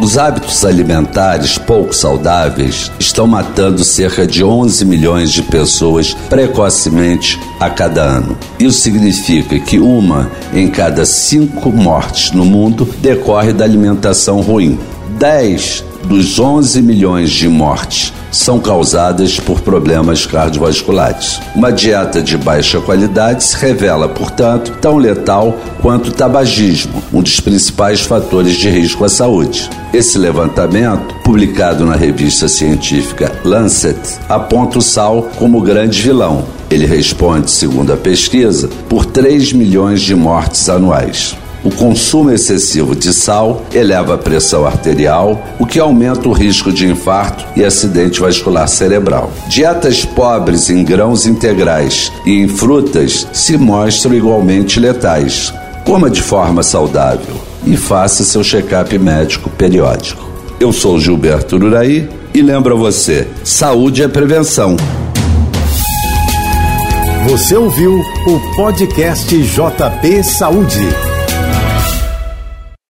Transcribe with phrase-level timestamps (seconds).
[0.00, 7.68] Os hábitos alimentares pouco saudáveis estão matando cerca de 11 milhões de pessoas precocemente a
[7.68, 8.36] cada ano.
[8.58, 14.78] Isso significa que uma em cada cinco mortes no mundo decorre da alimentação ruim.
[15.18, 21.40] 10 dos 11 milhões de mortes são causadas por problemas cardiovasculares.
[21.54, 27.40] Uma dieta de baixa qualidade se revela, portanto, tão letal quanto o tabagismo, um dos
[27.40, 29.68] principais fatores de risco à saúde.
[29.92, 33.98] Esse levantamento, publicado na revista científica Lancet,
[34.28, 36.44] aponta o sal como grande vilão.
[36.70, 41.36] Ele responde, segundo a pesquisa, por 3 milhões de mortes anuais.
[41.62, 46.86] O consumo excessivo de sal eleva a pressão arterial, o que aumenta o risco de
[46.86, 49.30] infarto e acidente vascular cerebral.
[49.48, 55.52] Dietas pobres em grãos integrais e em frutas se mostram igualmente letais.
[55.84, 57.34] Coma de forma saudável
[57.66, 60.30] e faça seu check-up médico periódico.
[60.58, 64.76] Eu sou Gilberto Uraí e lembro a você: saúde é prevenção.
[67.28, 71.09] Você ouviu o podcast JP Saúde.